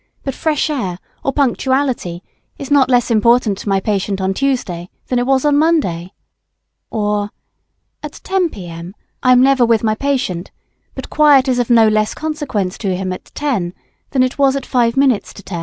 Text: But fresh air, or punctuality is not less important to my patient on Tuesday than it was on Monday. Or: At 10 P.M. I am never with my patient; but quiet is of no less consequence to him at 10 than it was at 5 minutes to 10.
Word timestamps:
But 0.23 0.33
fresh 0.33 0.67
air, 0.71 0.97
or 1.23 1.31
punctuality 1.31 2.23
is 2.57 2.71
not 2.71 2.89
less 2.89 3.11
important 3.11 3.59
to 3.59 3.69
my 3.69 3.79
patient 3.79 4.19
on 4.19 4.33
Tuesday 4.33 4.89
than 5.05 5.19
it 5.19 5.27
was 5.27 5.45
on 5.45 5.59
Monday. 5.59 6.13
Or: 6.89 7.29
At 8.01 8.13
10 8.13 8.49
P.M. 8.49 8.95
I 9.21 9.31
am 9.31 9.43
never 9.43 9.63
with 9.63 9.83
my 9.83 9.93
patient; 9.93 10.49
but 10.95 11.11
quiet 11.11 11.47
is 11.47 11.59
of 11.59 11.69
no 11.69 11.87
less 11.87 12.15
consequence 12.15 12.79
to 12.79 12.95
him 12.95 13.13
at 13.13 13.25
10 13.35 13.75
than 14.09 14.23
it 14.23 14.39
was 14.39 14.55
at 14.55 14.65
5 14.65 14.97
minutes 14.97 15.33
to 15.35 15.43
10. 15.43 15.59